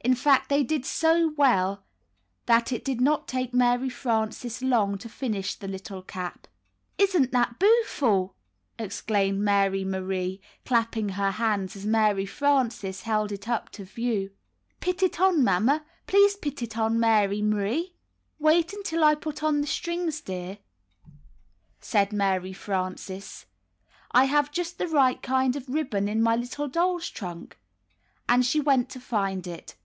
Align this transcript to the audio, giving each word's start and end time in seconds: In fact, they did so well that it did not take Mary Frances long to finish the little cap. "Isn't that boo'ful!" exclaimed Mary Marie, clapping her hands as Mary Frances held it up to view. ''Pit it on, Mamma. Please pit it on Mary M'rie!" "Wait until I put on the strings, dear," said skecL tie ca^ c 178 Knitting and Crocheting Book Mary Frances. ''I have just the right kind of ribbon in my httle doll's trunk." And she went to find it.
In 0.00 0.14
fact, 0.14 0.50
they 0.50 0.62
did 0.62 0.84
so 0.84 1.32
well 1.34 1.82
that 2.44 2.72
it 2.72 2.84
did 2.84 3.00
not 3.00 3.26
take 3.26 3.54
Mary 3.54 3.88
Frances 3.88 4.60
long 4.60 4.98
to 4.98 5.08
finish 5.08 5.54
the 5.54 5.66
little 5.66 6.02
cap. 6.02 6.46
"Isn't 6.98 7.32
that 7.32 7.58
boo'ful!" 7.58 8.34
exclaimed 8.78 9.38
Mary 9.40 9.82
Marie, 9.82 10.42
clapping 10.66 11.08
her 11.16 11.30
hands 11.30 11.74
as 11.74 11.86
Mary 11.86 12.26
Frances 12.26 13.00
held 13.04 13.32
it 13.32 13.48
up 13.48 13.70
to 13.70 13.84
view. 13.86 14.32
''Pit 14.80 15.02
it 15.02 15.18
on, 15.20 15.42
Mamma. 15.42 15.86
Please 16.06 16.36
pit 16.36 16.60
it 16.60 16.76
on 16.76 17.00
Mary 17.00 17.40
M'rie!" 17.40 17.94
"Wait 18.38 18.74
until 18.74 19.02
I 19.02 19.14
put 19.14 19.42
on 19.42 19.62
the 19.62 19.66
strings, 19.66 20.20
dear," 20.20 20.58
said 21.80 22.10
skecL 22.10 22.10
tie 22.10 22.12
ca^ 22.12 22.12
c 22.12 22.12
178 22.12 22.12
Knitting 22.12 22.12
and 22.12 22.12
Crocheting 22.12 22.12
Book 22.12 22.12
Mary 22.12 22.52
Frances. 22.52 23.46
''I 24.12 24.24
have 24.24 24.52
just 24.52 24.76
the 24.76 24.88
right 24.88 25.22
kind 25.22 25.56
of 25.56 25.66
ribbon 25.70 26.08
in 26.10 26.22
my 26.22 26.36
httle 26.36 26.70
doll's 26.70 27.08
trunk." 27.08 27.58
And 28.28 28.44
she 28.44 28.60
went 28.60 28.90
to 28.90 29.00
find 29.00 29.46
it. 29.46 29.76